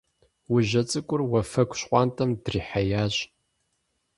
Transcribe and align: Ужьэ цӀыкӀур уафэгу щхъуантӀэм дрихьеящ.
Ужьэ 0.53 0.81
цӀыкӀур 0.89 1.21
уафэгу 1.31 1.77
щхъуантӀэм 1.79 2.31
дрихьеящ. 2.43 3.15